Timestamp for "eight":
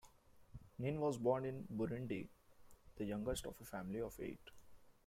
4.19-4.41